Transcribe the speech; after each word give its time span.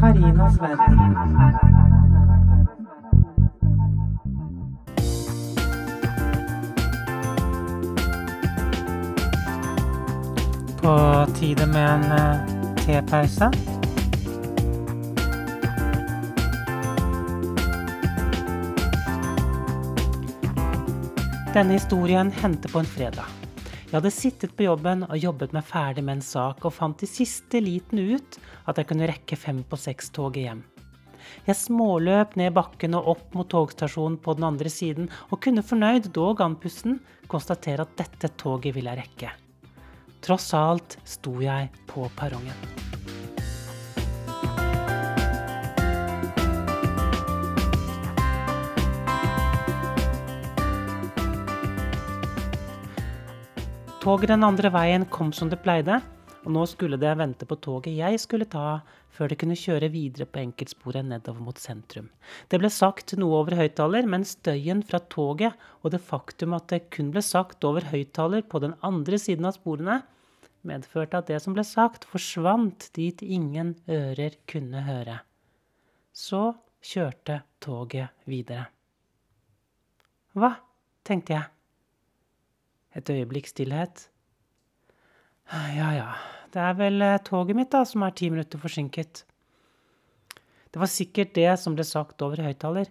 Karinas 0.00 0.60
verden. 0.60 1.16
På 10.82 11.26
tide 11.34 11.66
med 11.66 11.90
en 11.90 12.04
uh, 12.04 12.76
tepause. 12.76 13.50
Denne 21.54 21.72
historien 21.72 22.32
hendte 22.32 22.68
på 22.68 22.78
en 22.78 22.84
fredag. 22.84 23.37
Jeg 23.88 24.02
hadde 24.02 24.10
sittet 24.12 24.50
på 24.52 24.66
jobben 24.66 25.06
og 25.06 25.16
jobbet 25.16 25.54
meg 25.56 25.64
ferdig 25.64 26.02
med 26.04 26.18
en 26.18 26.26
sak, 26.26 26.60
og 26.68 26.74
fant 26.76 27.00
i 27.00 27.08
siste 27.08 27.62
liten 27.64 28.02
ut 28.04 28.36
at 28.68 28.76
jeg 28.76 28.90
kunne 28.90 29.08
rekke 29.08 29.38
fem 29.40 29.62
på 29.64 29.78
seks-toget 29.80 30.42
hjem. 30.44 30.60
Jeg 31.46 31.56
småløp 31.56 32.36
ned 32.36 32.52
bakken 32.56 32.98
og 32.98 33.08
opp 33.14 33.38
mot 33.38 33.48
togstasjonen 33.48 34.18
på 34.20 34.34
den 34.36 34.44
andre 34.50 34.72
siden, 34.72 35.08
og 35.32 35.40
kunne 35.44 35.64
fornøyd, 35.64 36.10
dog 36.12 36.44
andpusten, 36.44 37.00
konstatere 37.32 37.88
at 37.88 37.96
dette 37.96 38.32
toget 38.36 38.76
ville 38.76 38.92
jeg 38.92 39.06
rekke. 39.06 39.32
Tross 40.20 40.52
alt 40.52 41.00
sto 41.08 41.38
jeg 41.40 41.72
på 41.88 42.04
perrongen. 42.20 42.87
Toget 54.08 54.30
den 54.30 54.44
andre 54.46 54.70
veien 54.72 55.02
kom 55.12 55.34
som 55.36 55.50
det 55.52 55.58
pleide, 55.60 55.98
og 56.40 56.52
nå 56.54 56.62
skulle 56.70 56.96
det 56.96 57.10
vente 57.20 57.44
på 57.44 57.58
toget 57.60 57.92
jeg 57.92 58.16
skulle 58.22 58.46
ta, 58.48 58.78
før 59.12 59.28
det 59.28 59.36
kunne 59.42 59.56
kjøre 59.60 59.90
videre 59.92 60.24
på 60.24 60.40
enkeltsporet 60.40 61.04
nedover 61.04 61.44
mot 61.44 61.60
sentrum. 61.60 62.06
Det 62.48 62.56
ble 62.62 62.70
sagt 62.72 63.12
noe 63.20 63.42
over 63.42 63.58
høyttaler, 63.58 64.08
men 64.08 64.24
støyen 64.24 64.80
fra 64.80 65.02
toget 65.12 65.60
og 65.82 65.92
det 65.92 66.00
faktum 66.00 66.56
at 66.56 66.70
det 66.72 66.86
kun 66.96 67.10
ble 67.12 67.20
sagt 67.26 67.66
over 67.68 67.84
høyttaler 67.90 68.46
på 68.48 68.62
den 68.64 68.72
andre 68.80 69.20
siden 69.20 69.50
av 69.50 69.58
sporene, 69.58 69.98
medførte 70.64 71.20
at 71.20 71.28
det 71.28 71.42
som 71.44 71.58
ble 71.58 71.66
sagt, 71.68 72.08
forsvant 72.08 72.88
dit 72.96 73.20
ingen 73.20 73.74
ører 73.92 74.40
kunne 74.48 74.86
høre. 74.88 75.18
Så 76.16 76.54
kjørte 76.80 77.42
toget 77.60 78.16
videre. 78.24 78.70
Hva? 80.32 80.54
tenkte 81.04 81.36
jeg. 81.36 81.52
Et 82.98 83.10
øyeblikk 83.14 83.50
stillhet. 83.50 84.08
Ja 85.48 85.92
ja, 85.94 86.08
det 86.52 86.60
er 86.60 86.74
vel 86.76 87.02
eh, 87.04 87.20
toget 87.24 87.56
mitt 87.56 87.70
da 87.72 87.84
som 87.88 88.02
er 88.04 88.16
ti 88.16 88.28
minutter 88.28 88.60
forsinket. 88.60 89.22
Det 90.68 90.80
var 90.82 90.90
sikkert 90.92 91.32
det 91.38 91.52
som 91.62 91.76
ble 91.78 91.86
sagt 91.86 92.20
over 92.26 92.42
høyttaler. 92.44 92.90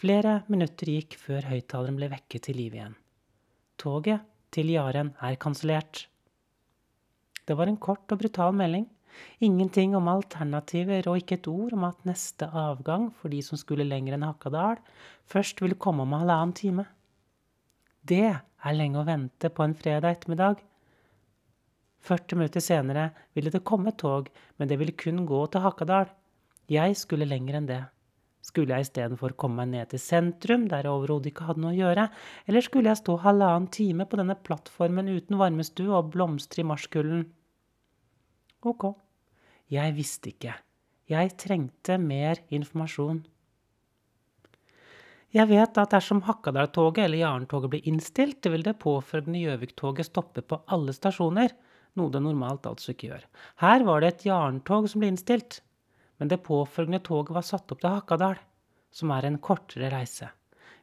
Flere 0.00 0.38
minutter 0.48 0.88
gikk 0.94 1.18
før 1.20 1.50
høyttaleren 1.50 1.98
ble 1.98 2.08
vekket 2.14 2.46
til 2.46 2.56
liv 2.56 2.78
igjen. 2.78 2.94
Toget 3.80 4.24
til 4.54 4.72
Jaren 4.72 5.12
er 5.20 5.36
kansellert. 5.42 6.06
Det 7.44 7.56
var 7.58 7.68
en 7.68 7.76
kort 7.82 8.08
og 8.14 8.22
brutal 8.22 8.56
melding. 8.56 8.86
Ingenting 9.44 9.96
om 9.98 10.08
alternativer 10.08 11.08
og 11.10 11.20
ikke 11.20 11.36
et 11.40 11.48
ord 11.50 11.74
om 11.76 11.84
at 11.88 12.06
neste 12.08 12.48
avgang 12.56 13.10
for 13.18 13.32
de 13.32 13.42
som 13.44 13.60
skulle 13.60 13.84
lenger 13.84 14.16
enn 14.16 14.24
Hakadal, 14.24 14.80
først 15.28 15.60
ville 15.60 15.76
komme 15.76 16.06
om 16.06 16.16
halvannen 16.16 16.56
time. 16.56 16.86
Det 18.00 18.26
er 18.30 18.76
lenge 18.76 19.00
å 19.00 19.06
vente 19.06 19.50
på 19.52 19.64
en 19.64 19.76
fredag 19.76 20.16
ettermiddag. 20.16 20.60
40 22.00 22.40
minutter 22.40 22.64
senere 22.64 23.10
ville 23.36 23.52
det 23.52 23.64
komme 23.66 23.92
tog, 23.92 24.30
men 24.56 24.68
det 24.68 24.78
ville 24.80 24.96
kun 24.96 25.26
gå 25.28 25.40
til 25.52 25.64
Hakadal. 25.64 26.08
Jeg 26.70 26.96
skulle 26.96 27.28
lenger 27.28 27.58
enn 27.58 27.68
det. 27.68 27.80
Skulle 28.40 28.72
jeg 28.78 28.88
istedenfor 28.88 29.34
komme 29.36 29.60
meg 29.60 29.74
ned 29.74 29.90
til 29.92 30.00
sentrum, 30.00 30.64
der 30.70 30.86
jeg 30.86 30.94
overhodet 30.94 31.28
ikke 31.30 31.50
hadde 31.50 31.60
noe 31.60 31.74
å 31.74 31.76
gjøre, 31.76 32.06
eller 32.48 32.64
skulle 32.64 32.88
jeg 32.88 33.02
stå 33.02 33.18
halvannen 33.20 33.68
time 33.74 34.06
på 34.08 34.16
denne 34.20 34.36
plattformen 34.48 35.10
uten 35.12 35.38
varmestue 35.40 35.92
og 35.92 36.08
blomstre 36.14 36.64
i 36.64 36.68
marskulden? 36.70 37.26
Ok. 38.64 38.88
Jeg 39.70 39.94
visste 39.96 40.32
ikke. 40.32 40.56
Jeg 41.10 41.36
trengte 41.38 41.98
mer 42.00 42.40
informasjon. 42.54 43.20
Jeg 45.30 45.46
vet 45.46 45.76
at 45.78 45.92
dersom 45.94 46.24
Hakadal-toget 46.26 47.04
eller 47.04 47.20
Jaren-toget 47.20 47.70
blir 47.70 47.84
innstilt, 47.86 48.42
vil 48.50 48.64
det 48.66 48.80
påfølgende 48.82 49.38
Gjøvik-toget 49.44 50.08
stoppe 50.08 50.42
på 50.42 50.58
alle 50.74 50.90
stasjoner, 50.96 51.54
noe 51.94 52.10
det 52.10 52.22
normalt 52.24 52.66
altså 52.66 52.90
ikke 52.90 53.12
gjør. 53.12 53.28
Her 53.62 53.86
var 53.86 54.02
det 54.02 54.10
et 54.10 54.26
Jaren-tog 54.26 54.88
som 54.90 55.04
ble 55.04 55.12
innstilt, 55.12 55.60
men 56.18 56.34
det 56.34 56.42
påfølgende 56.42 57.02
toget 57.06 57.32
var 57.38 57.46
satt 57.46 57.70
opp 57.70 57.78
til 57.78 57.94
Hakadal, 57.94 58.42
som 58.90 59.14
er 59.14 59.30
en 59.30 59.38
kortere 59.38 59.94
reise. 59.94 60.32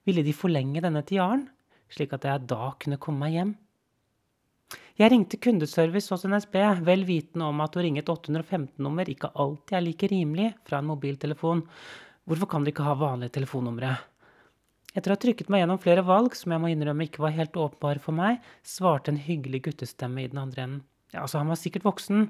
Ville 0.08 0.24
de 0.24 0.32
forlenge 0.32 0.80
denne 0.80 1.04
til 1.04 1.20
Jaren, 1.20 1.48
slik 1.92 2.16
at 2.16 2.32
jeg 2.32 2.48
da 2.48 2.72
kunne 2.80 3.04
komme 3.04 3.28
meg 3.28 3.36
hjem? 3.36 3.56
Jeg 4.98 5.12
ringte 5.12 5.44
kundeservice 5.44 6.14
hos 6.16 6.24
NSB, 6.24 6.56
vel 6.88 7.04
vitende 7.08 7.52
om 7.52 7.60
at 7.68 7.76
å 7.76 7.84
ringe 7.84 8.00
et 8.00 8.16
815-nummer 8.16 9.12
ikke 9.12 9.36
alltid 9.36 9.76
er 9.76 9.90
like 9.92 10.08
rimelig 10.08 10.54
fra 10.64 10.80
en 10.80 10.88
mobiltelefon. 10.96 11.68
Hvorfor 12.24 12.50
kan 12.56 12.64
de 12.64 12.72
ikke 12.72 12.88
ha 12.88 12.96
vanlige 12.96 13.36
telefonnumre? 13.36 13.98
Etter 14.96 15.12
å 15.12 15.18
ha 15.18 15.22
trykket 15.22 15.50
meg 15.52 15.64
gjennom 15.64 15.82
flere 15.82 16.04
valg 16.08 16.36
som 16.38 16.54
jeg 16.54 16.64
må 16.64 16.72
innrømme 16.72 17.08
ikke 17.08 17.24
var 17.26 17.36
helt 17.36 17.58
åpenbare 17.60 18.02
for 18.04 18.18
meg, 18.18 18.40
svarte 18.66 19.12
en 19.14 19.22
hyggelig 19.22 19.66
guttestemme 19.68 20.24
i 20.24 20.30
den 20.32 20.42
andre 20.42 20.64
enden. 20.64 20.84
Ja, 21.14 21.24
altså, 21.24 21.42
han 21.42 21.52
var 21.52 21.60
sikkert 21.60 21.88
voksen, 21.88 22.28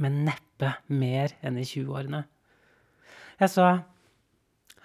men 0.00 0.20
neppe 0.26 0.74
mer 0.90 1.34
enn 1.46 1.58
i 1.60 1.66
20-årene. 1.66 2.24
Jeg 3.40 3.52
sa 3.52 3.70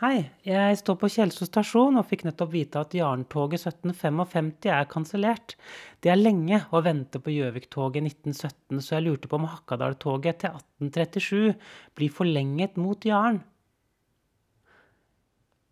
Hei, 0.02 0.26
jeg 0.44 0.76
står 0.76 0.98
på 1.00 1.08
Kjelsås 1.08 1.48
stasjon 1.48 1.96
og 1.96 2.04
fikk 2.10 2.26
nettopp 2.28 2.50
vite 2.52 2.82
at 2.84 2.92
Jarntoget 2.98 3.62
1755 3.62 4.68
er 4.68 4.90
kansellert. 4.92 5.56
Det 6.04 6.12
er 6.12 6.20
lenge 6.20 6.60
å 6.76 6.82
vente 6.84 7.22
på 7.24 7.32
Gjøvik-toget 7.32 8.04
1917, 8.04 8.82
så 8.84 8.98
jeg 8.98 9.06
lurte 9.06 9.32
på 9.32 9.40
om 9.40 9.48
Hakadal-toget 9.48 10.42
til 10.44 10.58
1837 10.84 11.56
blir 11.96 12.12
forlenget 12.12 12.76
mot 12.76 13.08
Jaren. 13.08 13.40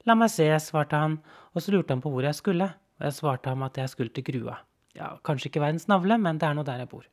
La 0.08 0.16
meg 0.19 0.31
se, 0.34 0.46
svarte 0.59 1.00
han, 1.00 1.18
og 1.53 1.64
så 1.64 1.74
lurte 1.74 1.96
han 1.96 2.03
på 2.03 2.12
hvor 2.12 2.25
jeg 2.28 2.36
skulle, 2.36 2.68
og 3.00 3.08
jeg 3.08 3.16
svarte 3.16 3.52
ham 3.53 3.64
at 3.64 3.80
jeg 3.80 3.91
skulle 3.91 4.14
til 4.14 4.25
Grua. 4.28 4.58
Ja, 4.97 5.16
kanskje 5.25 5.50
ikke 5.50 5.64
verdens 5.64 5.88
navle, 5.90 6.18
men 6.22 6.40
det 6.40 6.47
er 6.47 6.58
nå 6.58 6.66
der 6.68 6.84
jeg 6.84 6.91
bor. 6.91 7.06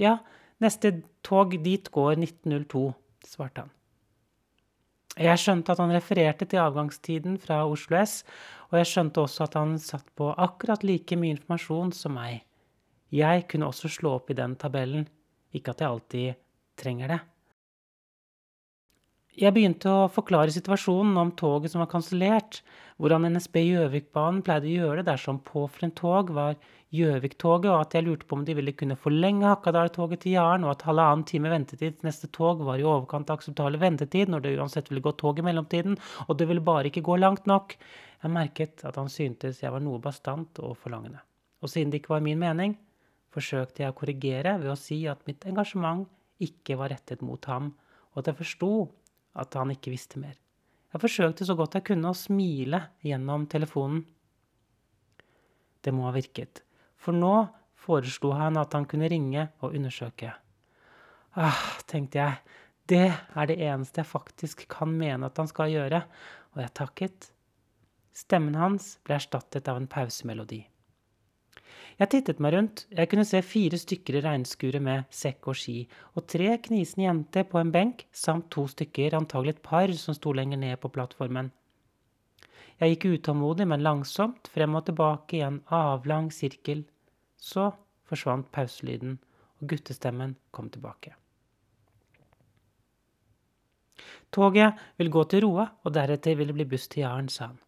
Ja, 0.00 0.18
neste 0.60 0.98
tog 1.26 1.54
dit 1.64 1.90
går 1.92 2.18
1902, 2.18 2.90
svarte 3.28 3.64
han. 3.64 3.72
Jeg 5.20 5.40
skjønte 5.42 5.74
at 5.74 5.80
han 5.82 5.92
refererte 5.92 6.46
til 6.48 6.62
avgangstiden 6.62 7.38
fra 7.42 7.64
Oslo 7.68 7.98
S, 7.98 8.20
og 8.70 8.78
jeg 8.78 8.90
skjønte 8.90 9.24
også 9.24 9.46
at 9.48 9.56
han 9.58 9.74
satt 9.82 10.06
på 10.16 10.30
akkurat 10.38 10.84
like 10.86 11.18
mye 11.18 11.34
informasjon 11.34 11.90
som 11.96 12.14
meg. 12.16 12.44
Jeg 13.10 13.48
kunne 13.50 13.66
også 13.66 13.90
slå 13.90 14.14
opp 14.20 14.30
i 14.30 14.38
den 14.38 14.54
tabellen, 14.56 15.08
ikke 15.52 15.74
at 15.74 15.82
jeg 15.82 15.90
alltid 15.90 16.40
trenger 16.78 17.10
det. 17.10 17.20
Jeg 19.38 19.54
begynte 19.54 19.86
å 19.86 20.08
forklare 20.10 20.50
situasjonen 20.50 21.14
om 21.20 21.28
toget 21.38 21.70
som 21.70 21.84
var 21.84 21.90
kansellert, 21.92 22.64
hvordan 22.98 23.28
NSB 23.30 23.60
Gjøvikbanen 23.62 24.42
pleide 24.44 24.66
å 24.66 24.72
gjøre 24.72 25.04
det 25.04 25.12
dersom 25.12 25.38
påført 25.46 25.94
tog 26.00 26.32
var 26.34 26.56
Gjøvik-toget, 26.90 27.70
og 27.70 27.84
at 27.84 27.94
jeg 27.94 28.02
lurte 28.02 28.26
på 28.26 28.34
om 28.34 28.42
de 28.42 28.56
ville 28.58 28.74
kunne 28.74 28.96
forlenge 28.98 29.46
Hakadal-toget 29.46 30.24
til 30.24 30.34
Jaren, 30.34 30.66
og 30.66 30.72
at 30.72 30.82
halvannen 30.88 31.22
time 31.30 31.52
ventetid 31.52 32.00
til 32.00 32.08
neste 32.08 32.26
tog 32.34 32.64
var 32.66 32.82
i 32.82 32.86
overkant 32.86 33.30
av 33.30 33.38
akseptabel 33.38 33.78
ventetid 33.78 34.32
når 34.32 34.42
det 34.42 34.56
uansett 34.58 34.90
ville 34.90 35.04
gå 35.04 35.14
tog 35.22 35.38
i 35.38 35.46
mellomtiden, 35.46 35.94
og 36.26 36.34
det 36.40 36.50
ville 36.50 36.66
bare 36.66 36.90
ikke 36.90 37.06
gå 37.06 37.20
langt 37.22 37.46
nok. 37.46 37.76
Jeg 38.24 38.34
merket 38.34 38.82
at 38.82 38.98
han 38.98 39.08
syntes 39.12 39.62
jeg 39.62 39.70
var 39.70 39.84
noe 39.84 40.02
bastant 40.02 40.58
og 40.58 40.74
forlangende. 40.82 41.22
Og 41.62 41.70
siden 41.70 41.94
det 41.94 42.02
ikke 42.02 42.16
var 42.16 42.26
min 42.26 42.42
mening, 42.42 42.74
forsøkte 43.30 43.84
jeg 43.84 43.94
å 43.94 44.00
korrigere 44.00 44.58
ved 44.58 44.74
å 44.74 44.80
si 44.80 45.04
at 45.06 45.22
mitt 45.30 45.46
engasjement 45.46 46.08
ikke 46.42 46.74
var 46.80 46.90
rettet 46.90 47.22
mot 47.22 47.46
ham, 47.46 47.70
og 48.10 48.24
at 48.24 48.32
jeg 48.32 48.42
forsto 48.42 48.72
at 49.38 49.54
han 49.58 49.72
ikke 49.74 49.92
visste 49.92 50.20
mer. 50.22 50.36
Jeg 50.90 51.02
forsøkte 51.04 51.46
så 51.46 51.54
godt 51.58 51.76
jeg 51.78 51.86
kunne 51.92 52.10
å 52.10 52.18
smile 52.18 52.82
gjennom 53.06 53.46
telefonen. 53.50 54.02
Det 55.80 55.94
må 55.94 56.08
ha 56.08 56.14
virket, 56.14 56.64
for 57.00 57.16
nå 57.16 57.34
foreslo 57.80 58.34
han 58.36 58.58
at 58.60 58.74
han 58.76 58.88
kunne 58.90 59.08
ringe 59.08 59.46
og 59.62 59.76
undersøke. 59.78 60.34
Ah, 61.38 61.62
tenkte 61.88 62.18
jeg, 62.18 62.56
det 62.90 63.06
er 63.06 63.46
det 63.46 63.60
eneste 63.62 64.02
jeg 64.02 64.10
faktisk 64.10 64.66
kan 64.72 64.90
mene 64.98 65.30
at 65.30 65.38
han 65.38 65.48
skal 65.48 65.70
gjøre, 65.70 66.02
og 66.52 66.64
jeg 66.64 66.74
takket. 66.76 67.30
Stemmen 68.10 68.58
hans 68.58 68.96
ble 69.06 69.16
erstattet 69.16 69.70
av 69.70 69.78
en 69.78 69.88
pausemelodi. 69.88 70.64
Jeg 72.00 72.08
tittet 72.14 72.38
meg 72.40 72.54
rundt. 72.54 72.86
Jeg 72.96 73.10
kunne 73.12 73.26
se 73.28 73.42
fire 73.44 73.76
stykker 73.76 74.16
i 74.16 74.22
regnskuret 74.24 74.80
med 74.80 75.08
sekk 75.12 75.50
og 75.52 75.58
ski, 75.60 75.82
og 76.16 76.24
tre 76.32 76.54
knisende 76.64 77.04
jenter 77.04 77.44
på 77.44 77.60
en 77.60 77.72
benk, 77.74 78.06
samt 78.16 78.48
to 78.54 78.64
stykker, 78.72 79.18
antagelig 79.18 79.58
et 79.58 79.62
par, 79.66 79.92
som 79.92 80.16
sto 80.16 80.32
lenger 80.32 80.62
ned 80.62 80.80
på 80.80 80.88
plattformen. 80.94 81.52
Jeg 82.80 82.94
gikk 82.94 83.06
utålmodig, 83.18 83.68
men 83.68 83.84
langsomt, 83.84 84.48
frem 84.48 84.80
og 84.80 84.86
tilbake 84.88 85.36
i 85.36 85.44
en 85.44 85.60
avlang 85.76 86.32
sirkel. 86.32 86.86
Så 87.36 87.68
forsvant 88.08 88.48
pauselyden, 88.48 89.18
og 89.60 89.68
guttestemmen 89.68 90.38
kom 90.56 90.72
tilbake. 90.72 91.12
Toget 94.32 94.80
vil 94.96 95.12
gå 95.12 95.28
til 95.28 95.44
Roa, 95.44 95.68
og 95.84 95.92
deretter 95.92 96.38
vil 96.38 96.48
det 96.48 96.62
bli 96.62 96.72
buss 96.72 96.88
til 96.88 97.04
Jaren, 97.04 97.28
sa 97.28 97.50
han. 97.50 97.60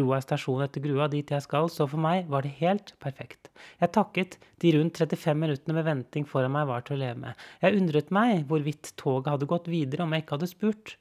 Roa 0.00 0.18
stasjon 0.22 0.62
etter 0.64 0.82
Grua, 0.84 1.08
dit 1.12 1.30
jeg 1.30 1.44
skal, 1.44 1.68
så 1.72 1.86
for 1.90 2.02
meg 2.02 2.28
var 2.32 2.44
det 2.46 2.56
helt 2.60 2.92
perfekt. 3.02 3.50
Jeg 3.80 3.92
takket, 3.96 4.38
de 4.62 4.72
rundt 4.76 5.00
35 5.00 5.42
minuttene 5.42 5.76
med 5.76 5.86
venting 5.88 6.26
foran 6.28 6.54
meg 6.54 6.68
var 6.70 6.86
til 6.86 6.96
å 6.96 7.02
leve 7.02 7.18
med. 7.24 7.44
Jeg 7.62 7.80
undret 7.80 8.12
meg 8.14 8.46
hvorvidt 8.50 8.92
toget 9.00 9.32
hadde 9.34 9.50
gått 9.50 9.70
videre 9.72 10.06
om 10.06 10.14
jeg 10.14 10.24
ikke 10.24 10.38
hadde 10.38 10.50
spurt. 10.52 10.96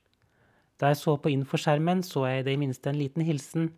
Da 0.81 0.91
jeg 0.91 0.99
så 0.99 1.15
på 1.19 1.31
infoskjermen, 1.31 2.03
så 2.03 2.25
jeg 2.27 2.43
i 2.43 2.47
det 2.49 2.59
minste 2.59 2.91
en 2.91 2.99
liten 2.99 3.23
hilsen. 3.25 3.71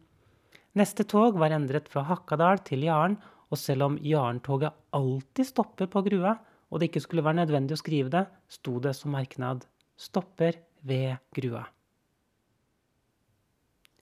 Neste 0.78 1.06
tog 1.10 1.38
var 1.42 1.54
endret 1.56 1.90
fra 1.90 2.06
Hakadal 2.10 2.62
til 2.66 2.86
Jaren, 2.86 3.18
og 3.48 3.62
selv 3.62 3.88
om 3.88 4.02
Jaren-toget 4.04 4.76
alltid 4.98 5.50
stopper 5.54 5.90
på 5.92 6.04
Grua, 6.10 6.36
og 6.68 6.82
det 6.82 6.90
ikke 6.90 7.06
skulle 7.06 7.26
være 7.26 7.42
nødvendig 7.46 7.78
å 7.78 7.82
skrive 7.82 8.12
det, 8.14 8.26
sto 8.52 8.76
det 8.84 8.94
som 8.98 9.16
merknad 9.16 9.66
'Stopper 9.98 10.60
ved 10.84 11.18
Grua'. 11.34 11.77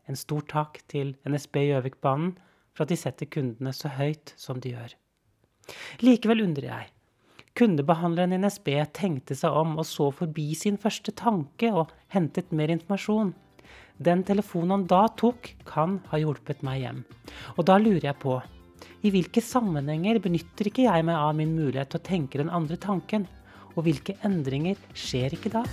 En 0.09 0.17
stor 0.19 0.43
takk 0.49 0.81
til 0.91 1.15
NSB 1.25 1.63
Gjøvikbanen 1.69 2.35
for 2.75 2.85
at 2.85 2.91
de 2.91 2.99
setter 2.99 3.29
kundene 3.31 3.73
så 3.73 3.91
høyt 3.95 4.35
som 4.39 4.59
de 4.61 4.75
gjør. 4.75 4.93
Likevel 6.05 6.43
undrer 6.45 6.69
jeg. 6.69 6.91
Kundebehandleren 7.55 8.35
i 8.35 8.39
NSB 8.43 8.67
tenkte 8.93 9.37
seg 9.39 9.55
om 9.55 9.77
og 9.79 9.87
så 9.87 10.09
forbi 10.13 10.49
sin 10.59 10.77
første 10.81 11.13
tanke 11.15 11.71
og 11.71 11.93
hentet 12.13 12.51
mer 12.51 12.73
informasjon. 12.73 13.31
Den 13.95 14.25
telefonen 14.27 14.73
han 14.75 14.89
da 14.91 15.05
tok, 15.15 15.53
kan 15.63 16.01
ha 16.11 16.19
hjulpet 16.19 16.65
meg 16.67 16.83
hjem. 16.83 17.01
Og 17.55 17.63
da 17.69 17.79
lurer 17.79 18.11
jeg 18.11 18.19
på 18.19 18.35
i 19.05 19.11
hvilke 19.13 19.41
sammenhenger 19.43 20.19
benytter 20.21 20.69
ikke 20.69 20.87
jeg 20.87 21.05
meg 21.07 21.15
av 21.15 21.35
min 21.37 21.53
mulighet 21.55 21.93
til 21.93 22.01
å 22.01 22.07
tenke 22.09 22.41
den 22.41 22.51
andre 22.53 22.77
tanken? 22.81 23.27
Og 23.75 23.85
hvilke 23.87 24.17
endringer 24.25 24.79
skjer 24.97 25.37
ikke 25.37 25.53
da? 25.53 25.63